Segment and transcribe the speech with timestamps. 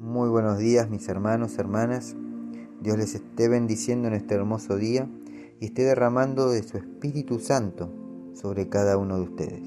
[0.00, 2.16] Muy buenos días mis hermanos, hermanas.
[2.80, 5.06] Dios les esté bendiciendo en este hermoso día
[5.60, 7.92] y esté derramando de su Espíritu Santo
[8.32, 9.62] sobre cada uno de ustedes.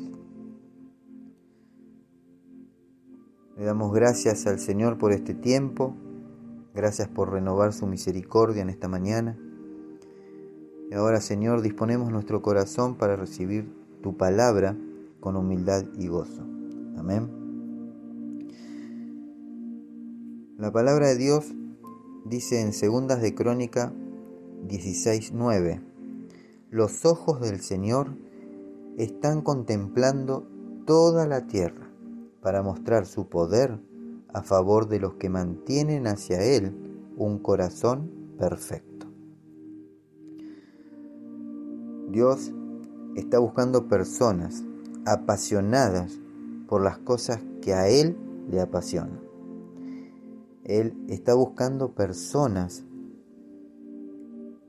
[3.58, 5.96] Le damos gracias al Señor por este tiempo,
[6.74, 9.38] gracias por renovar su misericordia en esta mañana.
[10.90, 13.72] Y ahora Señor, disponemos nuestro corazón para recibir
[14.02, 14.76] tu palabra
[15.20, 16.42] con humildad y gozo.
[16.98, 17.43] Amén.
[20.64, 21.54] La palabra de Dios
[22.24, 23.92] dice en Segundas de Crónica
[24.66, 25.82] 16:9,
[26.70, 28.16] los ojos del Señor
[28.98, 30.48] están contemplando
[30.86, 31.92] toda la tierra
[32.42, 33.78] para mostrar su poder
[34.30, 38.10] a favor de los que mantienen hacia Él un corazón
[38.40, 39.08] perfecto.
[42.10, 42.54] Dios
[43.16, 44.64] está buscando personas
[45.06, 46.22] apasionadas
[46.70, 48.16] por las cosas que a Él
[48.50, 49.23] le apasionan.
[50.64, 52.86] Él está buscando personas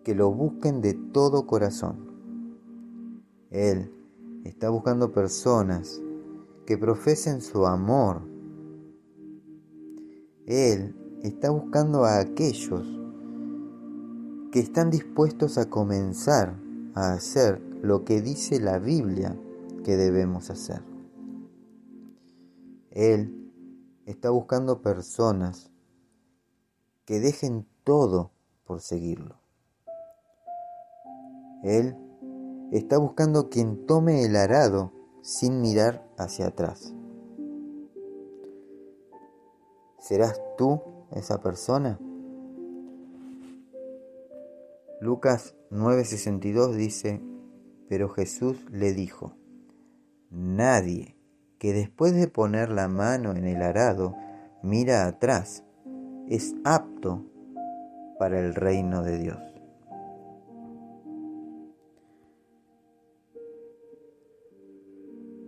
[0.03, 2.13] que lo busquen de todo corazón.
[3.51, 3.93] Él
[4.45, 6.03] está buscando personas
[6.67, 8.23] que profesen su amor.
[10.47, 13.01] Él está buscando a aquellos
[14.51, 16.61] que están dispuestos a comenzar
[16.95, 19.37] a hacer lo que dice la Biblia
[19.85, 20.83] que debemos hacer.
[22.91, 23.53] Él
[24.07, 25.74] está buscando personas
[27.05, 28.31] que dejen todo
[28.65, 29.37] por seguirlo.
[31.63, 31.97] Él
[32.73, 36.95] está buscando quien tome el arado sin mirar hacia atrás.
[39.99, 41.99] ¿Serás tú esa persona?
[45.01, 47.23] Lucas 9:62 dice,
[47.89, 49.35] pero Jesús le dijo,
[50.31, 51.17] nadie
[51.59, 54.15] que después de poner la mano en el arado
[54.63, 55.64] mira atrás
[56.29, 57.25] es apto
[58.19, 59.39] para el reino de Dios.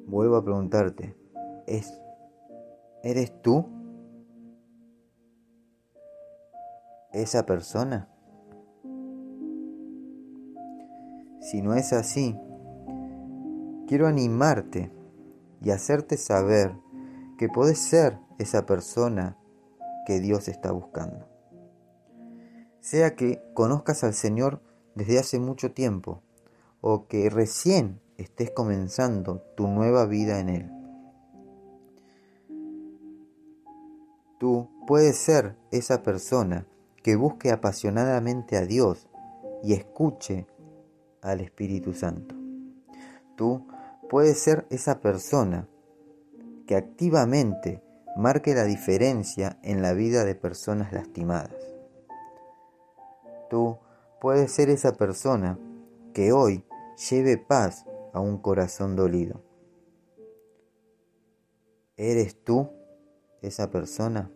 [0.06, 1.16] Vuelvo a preguntarte,
[1.66, 1.92] ¿es,
[3.02, 3.66] ¿eres tú
[7.12, 8.08] esa persona?
[11.40, 12.38] Si no es así,
[13.86, 14.92] quiero animarte
[15.60, 16.72] y hacerte saber
[17.38, 19.36] que puedes ser esa persona
[20.06, 21.26] que Dios está buscando.
[22.80, 24.62] Sea que conozcas al Señor
[24.94, 26.22] desde hace mucho tiempo
[26.80, 30.70] o que recién estés comenzando tu nueva vida en Él.
[34.38, 36.66] Tú puedes ser esa persona
[37.02, 39.08] que busque apasionadamente a Dios
[39.62, 40.46] y escuche
[41.20, 42.36] al Espíritu Santo.
[43.34, 43.66] Tú
[44.08, 45.68] puedes ser esa persona
[46.66, 47.82] que activamente
[48.16, 51.54] marque la diferencia en la vida de personas lastimadas.
[53.50, 53.78] Tú
[54.20, 55.58] puedes ser esa persona
[56.14, 56.64] que hoy
[57.10, 59.42] lleve paz a un corazón dolido.
[61.96, 62.70] ¿Eres tú
[63.42, 64.30] esa persona?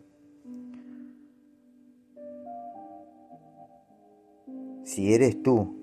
[4.84, 5.76] Si eres tú,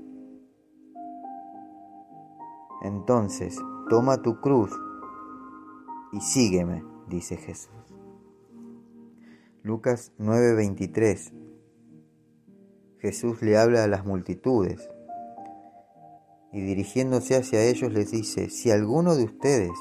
[2.83, 3.57] entonces
[3.89, 4.71] toma tu cruz
[6.11, 7.86] y sígueme, dice Jesús.
[9.67, 11.33] Lucas 9:23
[12.99, 14.89] Jesús le habla a las multitudes
[16.53, 19.73] y dirigiéndose hacia ellos les dice, si alguno de ustedes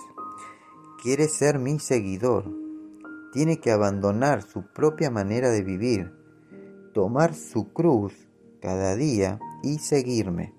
[1.01, 2.53] quiere ser mi seguidor,
[3.33, 6.13] tiene que abandonar su propia manera de vivir,
[6.93, 8.13] tomar su cruz
[8.61, 10.53] cada día y seguirme.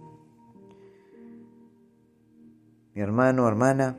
[2.95, 3.97] Mi hermano, hermana,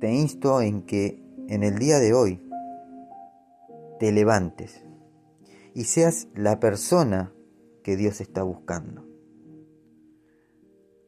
[0.00, 2.40] te insto en que en el día de hoy
[3.98, 4.84] te levantes
[5.74, 7.32] y seas la persona
[7.82, 9.06] que Dios está buscando.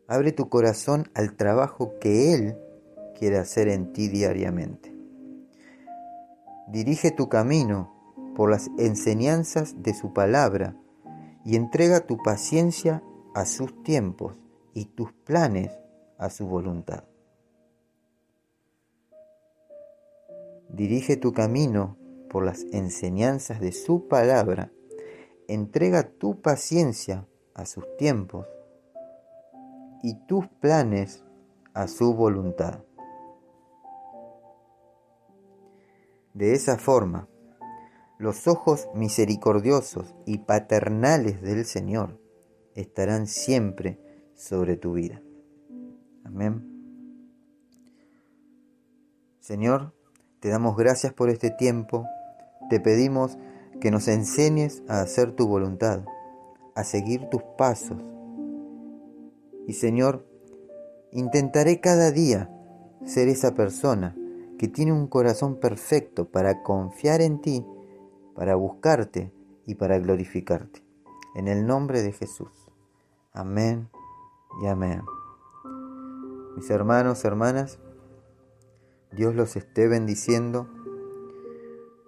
[0.08, 2.56] Abre tu corazón al trabajo que Él
[3.16, 4.92] quiere hacer en ti diariamente.
[6.68, 7.94] Dirige tu camino
[8.34, 10.76] por las enseñanzas de su palabra
[11.44, 13.02] y entrega tu paciencia
[13.34, 14.38] a sus tiempos
[14.74, 15.70] y tus planes
[16.18, 17.09] a su voluntad.
[20.72, 21.96] Dirige tu camino
[22.28, 24.72] por las enseñanzas de su palabra.
[25.48, 28.46] Entrega tu paciencia a sus tiempos
[30.02, 31.24] y tus planes
[31.74, 32.84] a su voluntad.
[36.34, 37.28] De esa forma,
[38.18, 42.20] los ojos misericordiosos y paternales del Señor
[42.74, 43.98] estarán siempre
[44.34, 45.20] sobre tu vida.
[46.24, 46.70] Amén.
[49.40, 49.94] Señor,
[50.40, 52.06] te damos gracias por este tiempo,
[52.70, 53.38] te pedimos
[53.80, 56.04] que nos enseñes a hacer tu voluntad,
[56.74, 58.02] a seguir tus pasos.
[59.66, 60.26] Y Señor,
[61.12, 62.50] intentaré cada día
[63.04, 64.16] ser esa persona
[64.58, 67.66] que tiene un corazón perfecto para confiar en ti,
[68.34, 69.32] para buscarte
[69.66, 70.82] y para glorificarte.
[71.34, 72.50] En el nombre de Jesús.
[73.32, 73.88] Amén
[74.62, 75.02] y amén.
[76.56, 77.78] Mis hermanos, hermanas,
[79.12, 80.68] Dios los esté bendiciendo.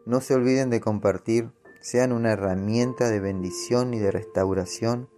[0.06, 1.50] No se olviden de compartir,
[1.81, 5.08] sean una herramienta de bendición y de restauración.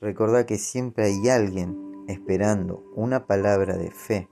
[0.00, 4.28] Recuerda que siempre hay alguien esperando una palabra de fe,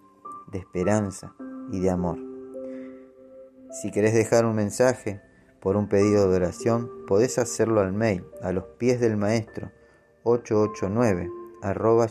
[0.53, 1.35] de esperanza
[1.73, 2.19] y de amor.
[3.71, 5.21] Si querés dejar un mensaje
[5.61, 9.71] por un pedido de oración, podés hacerlo al mail a los pies del maestro
[10.23, 11.31] 889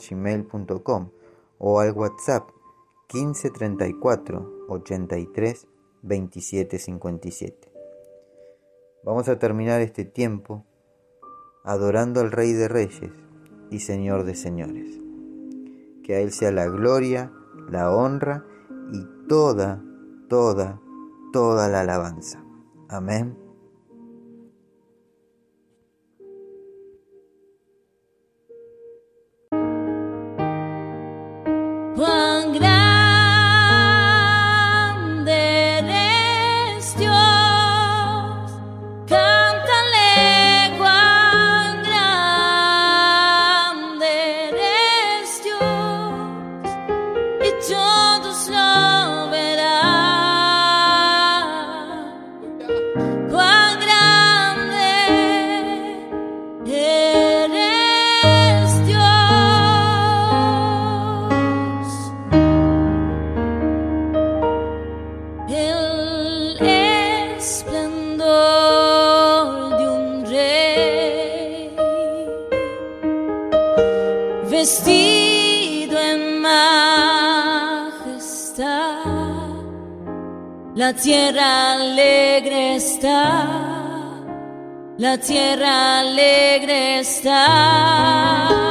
[0.10, 1.10] gmail.com
[1.57, 2.50] o al WhatsApp
[3.13, 5.68] 1534 83
[6.02, 7.72] 27 57.
[9.04, 10.66] Vamos a terminar este tiempo
[11.63, 13.12] adorando al Rey de Reyes
[13.69, 15.00] y Señor de Señores.
[16.04, 17.31] Que a Él sea la gloria,
[17.69, 18.46] la honra
[18.92, 19.84] y toda,
[20.30, 20.81] toda,
[21.31, 22.44] toda la alabanza.
[22.90, 23.45] Amén.
[80.96, 83.48] Tierra alegre está,
[84.98, 88.66] la tierra alegre está.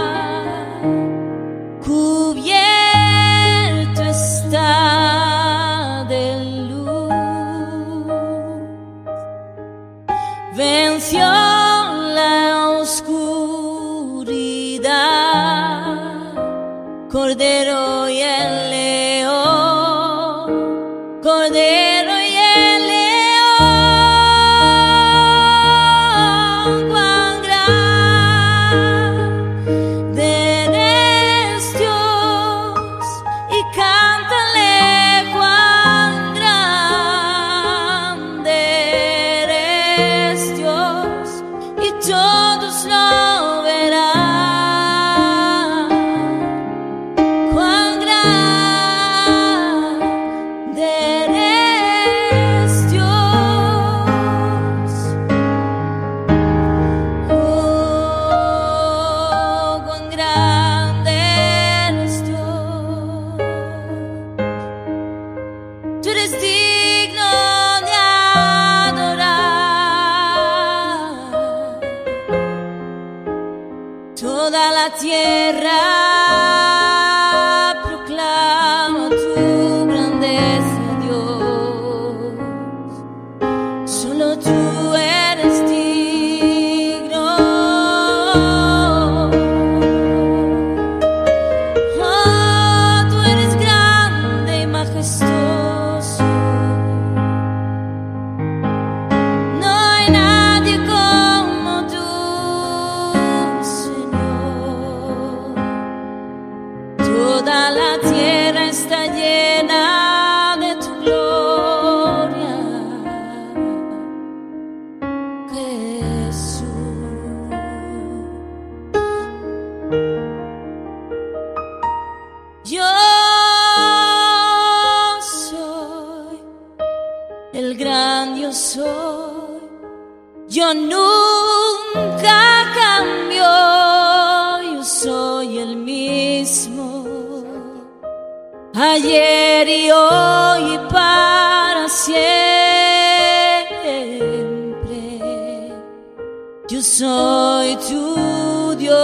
[147.75, 148.95] Soy tu Dios.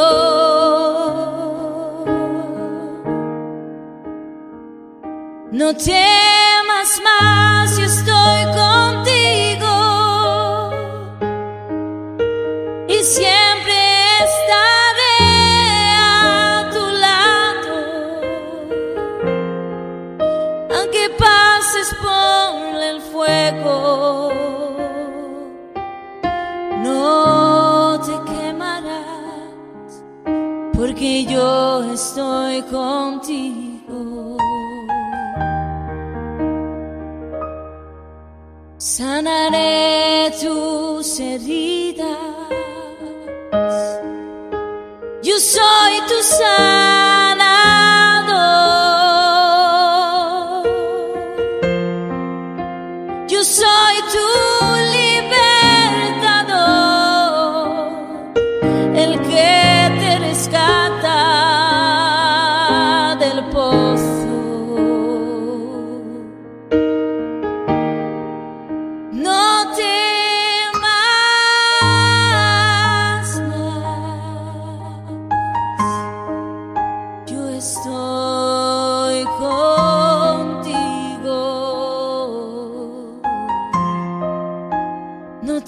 [5.52, 9.74] No temas más yo estoy contigo.
[12.88, 13.74] Y siempre
[14.26, 15.18] estaré
[15.96, 17.76] a tu lado,
[20.76, 24.32] aunque pases por el fuego,
[30.90, 34.36] porque yo estoy contigo.
[38.78, 42.08] sanaré tus heridas.
[45.22, 46.99] Yo soy tu sanador.
[77.60, 79.60] Estoy contigo.
[85.42, 85.60] No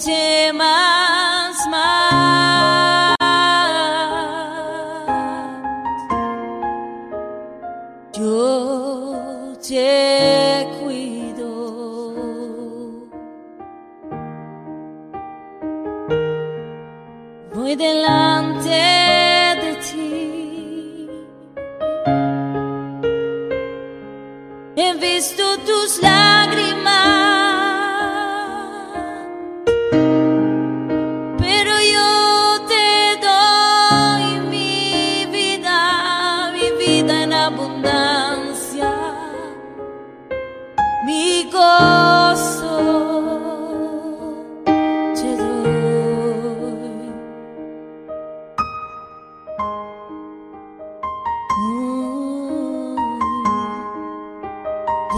[25.22, 26.01] visto tus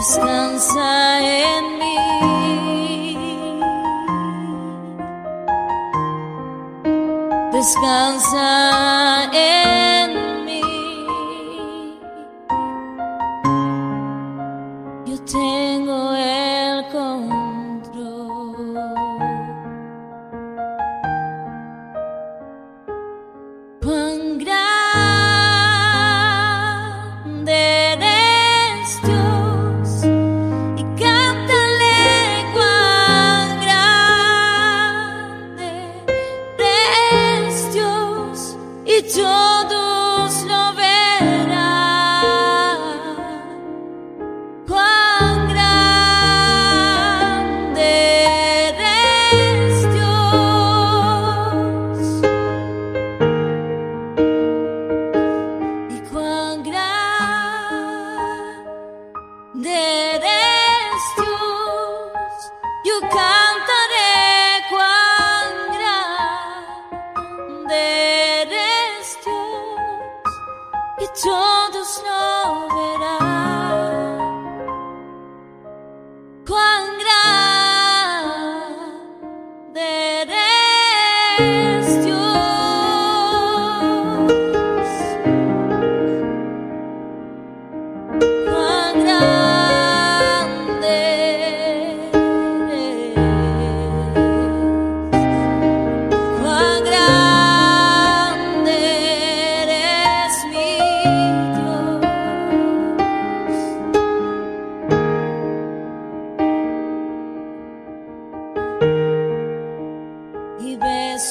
[0.06, 1.96] Descansa en mí.
[7.50, 9.53] Descansa en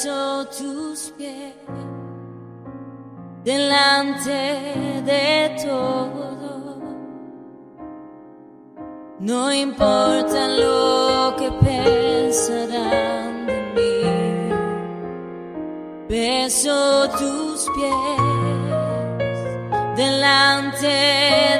[0.04, 1.54] beso tus pies
[3.46, 4.32] delante
[5.06, 6.78] de todo.
[9.20, 14.04] No importa lo que pensarán de mí.
[16.10, 18.18] Beso tus pies
[19.96, 20.88] delante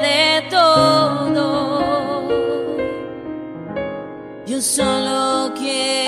[0.08, 1.44] de todo.
[4.46, 6.03] Yo solo quiero